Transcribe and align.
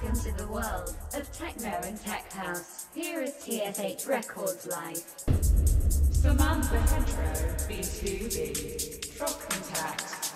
Welcome 0.00 0.20
to 0.20 0.32
the 0.36 0.46
world 0.46 0.96
of 1.14 1.32
techno 1.32 1.80
and 1.82 2.00
tech 2.00 2.32
house. 2.32 2.86
Here 2.94 3.20
is 3.20 3.34
TSH 3.34 4.06
Records 4.06 4.64
Live. 4.68 5.02
Samantha 6.12 6.78
Hedgerow, 6.78 7.56
B2B, 7.66 9.16
Trockentakt. 9.18 10.28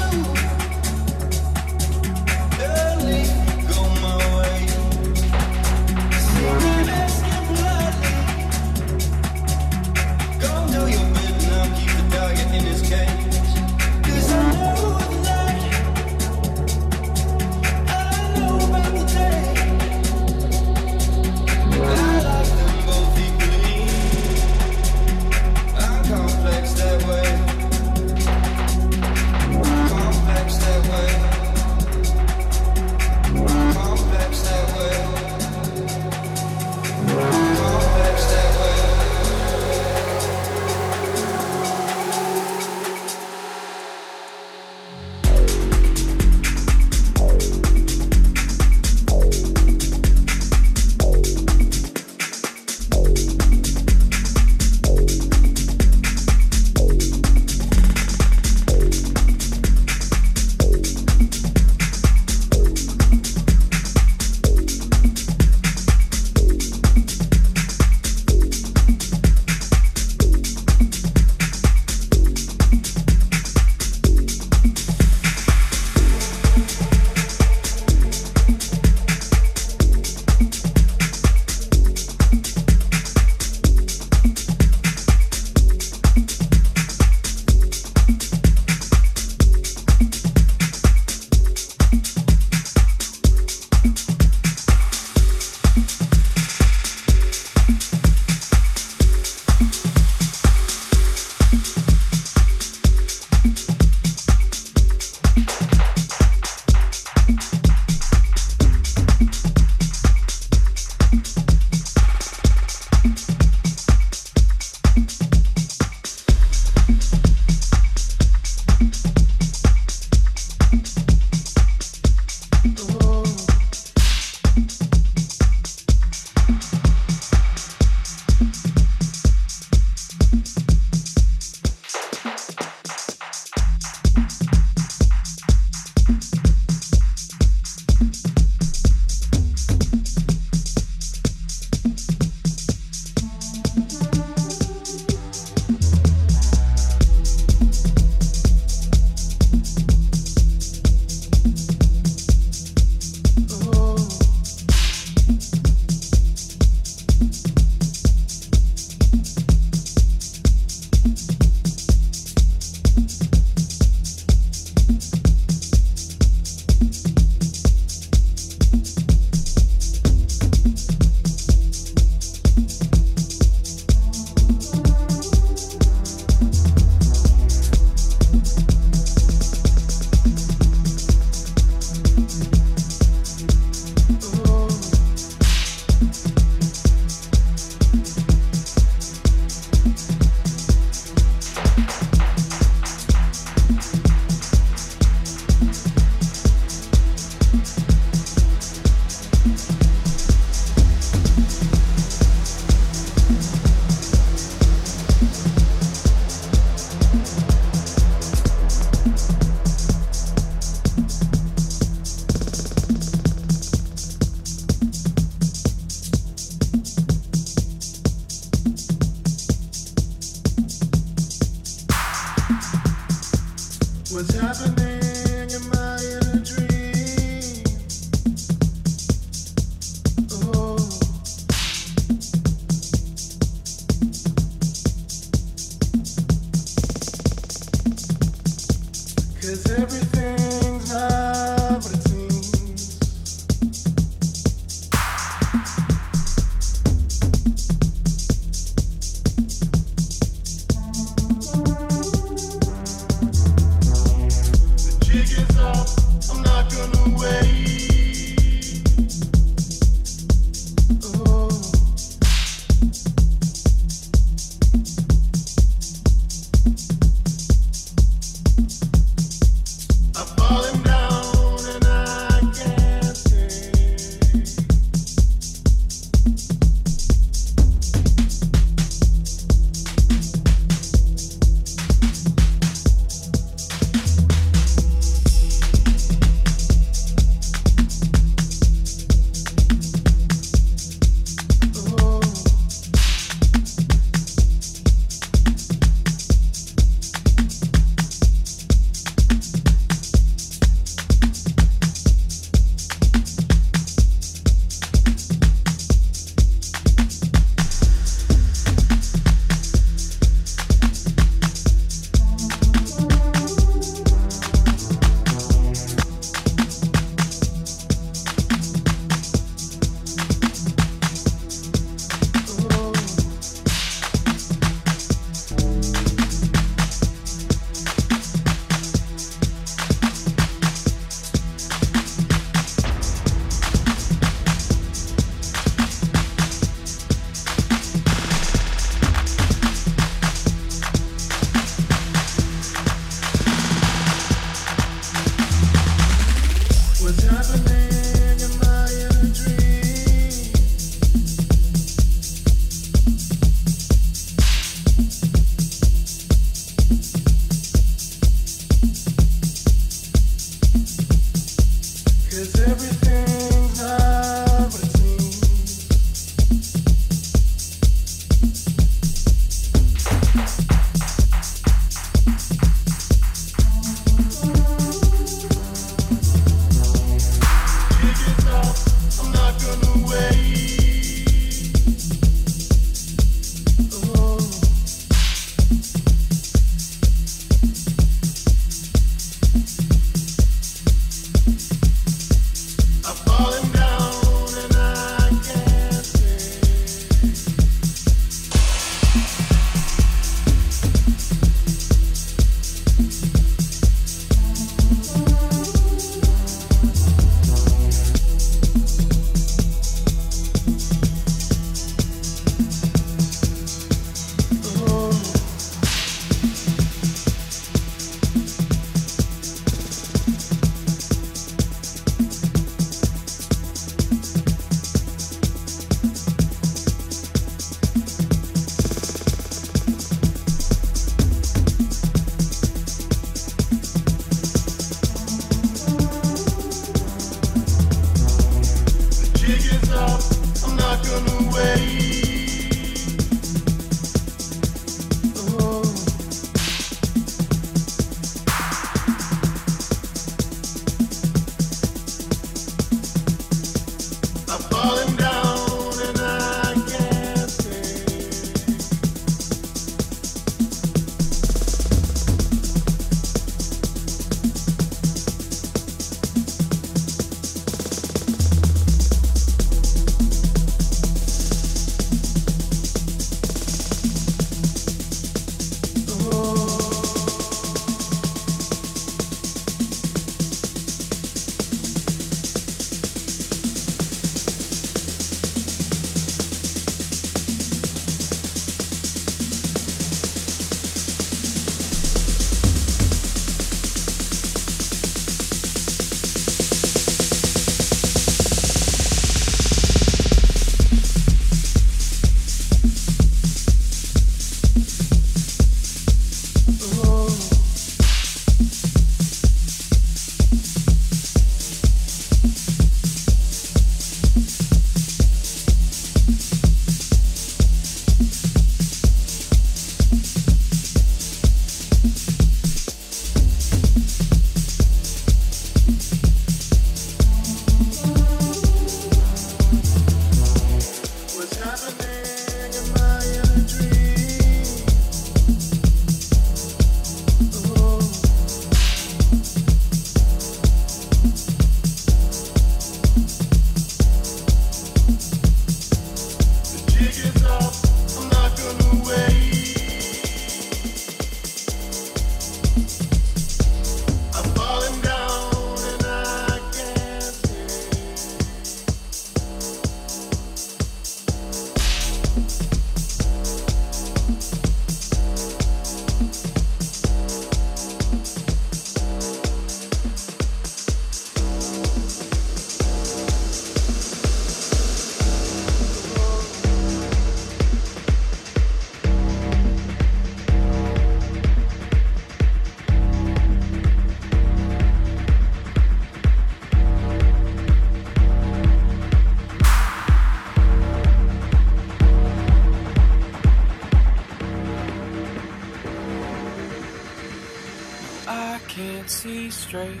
see 599.10 599.50
straight 599.50 600.00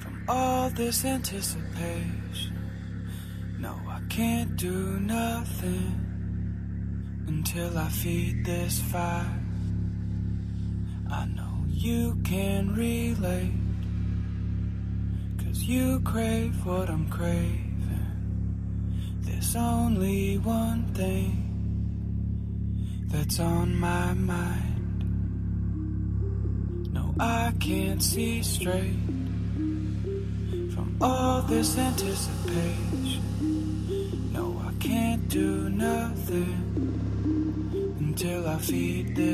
from 0.00 0.24
all 0.28 0.68
this 0.70 1.04
anticipation. 1.04 2.58
No, 3.60 3.76
I 3.88 4.00
can't 4.08 4.56
do 4.56 4.98
nothing 4.98 5.94
until 7.28 7.78
I 7.78 7.88
feed 7.88 8.44
this 8.44 8.80
fire. 8.80 9.40
I 11.08 11.26
know 11.26 11.64
you 11.68 12.18
can 12.24 12.74
relate, 12.74 13.52
cause 15.38 15.62
you 15.62 16.00
crave 16.00 16.66
what 16.66 16.90
I'm 16.90 17.08
craving. 17.08 17.59
could 28.00 28.08
see 28.08 28.42
straight 28.42 28.96
from 30.74 30.96
all 31.02 31.42
this 31.42 31.76
anticipation. 31.76 33.20
No, 34.32 34.58
I 34.66 34.72
can't 34.82 35.28
do 35.28 35.68
nothing 35.68 36.56
until 37.98 38.48
I 38.48 38.56
feed 38.56 39.14
this. 39.16 39.29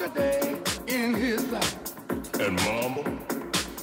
Never 0.00 0.08
worked 0.08 0.14
day 0.14 0.56
in 0.86 1.14
his 1.14 1.50
life. 1.50 1.76
And 2.40 2.56
mama, 2.64 3.18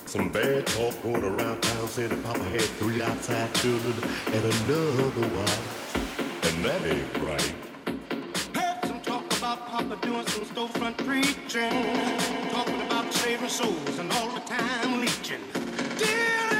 some 0.05 0.29
bad 0.29 0.67
talk 0.67 1.01
going 1.03 1.23
around 1.23 1.61
town 1.61 1.87
said 1.87 2.09
that 2.09 2.23
Papa 2.23 2.43
had 2.43 2.61
three 2.61 3.01
outside 3.01 3.53
children 3.55 3.93
and 4.27 4.43
another 4.43 5.27
wife. 5.35 6.45
And 6.47 6.65
that 6.65 6.81
ain't 6.85 7.17
right. 7.19 7.53
Heard 8.55 8.85
some 8.85 9.01
talk 9.01 9.37
about 9.37 9.67
Papa 9.67 9.97
doing 10.01 10.25
some 10.27 10.45
storefront 10.45 10.97
preaching, 10.97 12.49
talking 12.51 12.81
about 12.81 13.13
saving 13.13 13.49
souls 13.49 13.99
and 13.99 14.11
all 14.13 14.29
the 14.31 14.41
time 14.41 15.01
leeching. 15.01 15.41
Dealing 15.97 16.50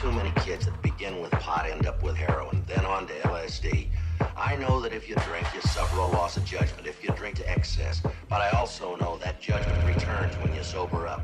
Too 0.00 0.10
many 0.12 0.30
kids 0.40 0.64
that 0.64 0.80
begin 0.80 1.20
with 1.20 1.30
pot 1.32 1.66
end 1.68 1.86
up 1.86 2.02
with 2.02 2.16
heroin, 2.16 2.64
then 2.66 2.86
on 2.86 3.06
to 3.06 3.12
LSD. 3.20 3.88
I 4.34 4.56
know 4.56 4.80
that 4.80 4.94
if 4.94 5.06
you 5.06 5.14
drink, 5.26 5.46
you 5.54 5.60
suffer 5.60 5.98
a 5.98 6.06
loss 6.06 6.38
of 6.38 6.44
judgment 6.46 6.86
if 6.86 7.04
you 7.04 7.10
drink 7.10 7.36
to 7.36 7.50
excess, 7.50 8.00
but 8.30 8.40
I 8.40 8.48
also 8.56 8.96
know 8.96 9.18
that 9.18 9.42
judgment 9.42 9.84
returns 9.86 10.34
when 10.36 10.54
you 10.54 10.62
sober 10.62 11.06
up. 11.06 11.22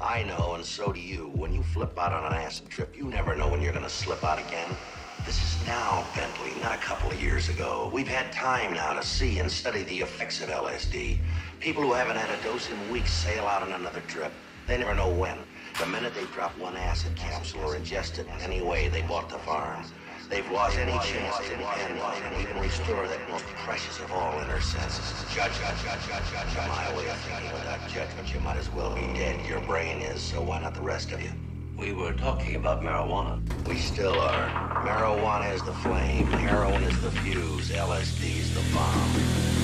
I 0.00 0.24
know, 0.24 0.54
and 0.54 0.64
so 0.64 0.90
do 0.90 0.98
you. 0.98 1.30
When 1.36 1.54
you 1.54 1.62
flip 1.62 1.96
out 1.96 2.12
on 2.12 2.24
an 2.24 2.36
acid 2.36 2.68
trip, 2.68 2.96
you 2.96 3.04
never 3.04 3.36
know 3.36 3.48
when 3.48 3.62
you're 3.62 3.72
gonna 3.72 3.88
slip 3.88 4.24
out 4.24 4.40
again. 4.40 4.76
This 5.24 5.38
is 5.40 5.64
now, 5.68 6.04
Bentley, 6.16 6.60
not 6.60 6.74
a 6.74 6.82
couple 6.82 7.08
of 7.08 7.22
years 7.22 7.50
ago. 7.50 7.88
We've 7.94 8.08
had 8.08 8.32
time 8.32 8.74
now 8.74 8.94
to 8.94 9.02
see 9.04 9.38
and 9.38 9.48
study 9.48 9.84
the 9.84 10.00
effects 10.00 10.42
of 10.42 10.48
LSD. 10.48 11.18
People 11.60 11.84
who 11.84 11.92
haven't 11.92 12.16
had 12.16 12.36
a 12.36 12.42
dose 12.42 12.68
in 12.68 12.90
weeks 12.90 13.12
sail 13.12 13.44
out 13.46 13.62
on 13.62 13.72
another 13.72 14.00
trip. 14.08 14.32
They 14.66 14.76
never 14.78 14.94
know 14.96 15.08
when. 15.08 15.38
The 15.78 15.86
minute 15.86 16.14
they 16.14 16.24
drop 16.26 16.56
one 16.58 16.76
acid 16.76 17.16
capsule 17.16 17.62
or 17.62 17.74
ingest 17.74 18.18
it 18.18 18.26
in 18.26 18.40
any 18.42 18.62
way 18.62 18.88
they 18.88 19.02
bought 19.02 19.28
the 19.28 19.38
farm, 19.38 19.84
they've 20.28 20.48
lost 20.50 20.78
any 20.78 20.92
chance 20.92 21.38
to 21.38 21.56
depend 21.56 21.98
on 21.98 22.22
and 22.22 22.40
even 22.40 22.60
restore 22.60 23.08
that 23.08 23.30
most 23.30 23.44
precious 23.64 23.98
of 23.98 24.12
all 24.12 24.38
inner 24.40 24.60
senses. 24.60 25.24
Judge, 25.34 25.52
judge, 25.58 25.82
judge, 25.82 26.06
judge, 26.08 26.32
judge. 26.32 26.68
My 26.68 26.96
way 26.96 27.08
of 27.08 27.16
thinking 27.20 27.52
without 27.52 27.80
judgment, 27.88 28.32
you 28.32 28.40
might 28.40 28.58
as 28.58 28.70
well 28.70 28.94
be 28.94 29.00
dead. 29.18 29.44
Your 29.46 29.60
brain 29.62 30.02
is, 30.02 30.20
so 30.20 30.42
why 30.42 30.60
not 30.60 30.74
the 30.74 30.82
rest 30.82 31.10
of 31.10 31.22
you? 31.22 31.32
We 31.76 31.92
were 31.92 32.12
talking 32.12 32.56
about 32.56 32.82
marijuana. 32.82 33.40
We 33.66 33.76
still 33.76 34.20
are. 34.20 34.84
Marijuana 34.86 35.52
is 35.54 35.62
the 35.62 35.72
flame, 35.72 36.26
heroin 36.26 36.82
is 36.84 37.00
the 37.00 37.10
fuse, 37.10 37.70
LSD 37.70 38.38
is 38.38 38.54
the 38.54 38.74
bomb. 38.74 39.61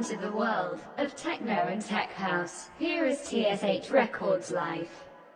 Welcome 0.00 0.18
to 0.18 0.26
the 0.26 0.32
world 0.34 0.80
of 0.96 1.14
techno 1.14 1.52
and 1.52 1.82
tech 1.82 2.10
house. 2.14 2.70
Here 2.78 3.04
is 3.04 3.18
TSH 3.18 3.90
Records 3.90 4.50
Live. 4.50 4.88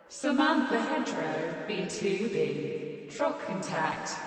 Samantha 0.09 0.79
Hedgerow, 0.79 1.67
B2B. 1.67 3.15
Truck 3.15 3.45
Contact. 3.45 4.24